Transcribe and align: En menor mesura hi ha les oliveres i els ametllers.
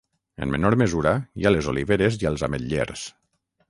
En 0.45 0.49
menor 0.55 0.75
mesura 0.83 1.13
hi 1.43 1.47
ha 1.49 1.53
les 1.55 1.71
oliveres 1.75 2.21
i 2.25 2.33
els 2.35 2.49
ametllers. 2.53 3.09